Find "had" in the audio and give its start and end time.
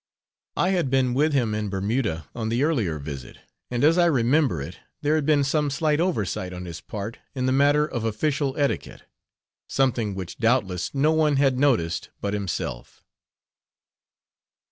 0.69-0.89, 5.13-5.27, 11.35-11.59